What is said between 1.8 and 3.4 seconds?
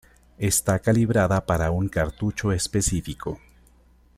cartucho específico.